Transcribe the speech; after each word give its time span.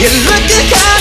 You're 0.00 0.10
looking 0.10 0.70
kind 0.70 0.97